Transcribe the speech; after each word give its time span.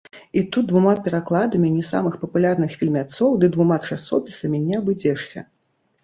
І 0.39 0.41
тут 0.55 0.67
двума 0.69 0.93
перакладамі 1.07 1.67
не 1.73 1.83
самых 1.89 2.15
папулярных 2.23 2.71
фільмяцоў 2.79 3.29
ды 3.43 3.49
двума 3.57 3.77
часопісамі 3.89 4.57
не 4.71 4.79
абыдзешся. 4.79 5.45